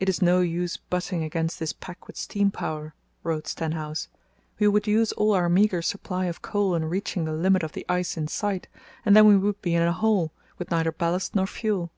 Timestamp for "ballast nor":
10.92-11.46